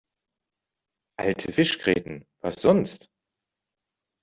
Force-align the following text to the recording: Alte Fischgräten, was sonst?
Alte 1.19 1.51
Fischgräten, 1.51 2.25
was 2.39 2.59
sonst? 2.59 3.11